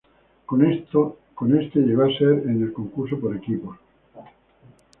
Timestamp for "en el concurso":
2.49-3.19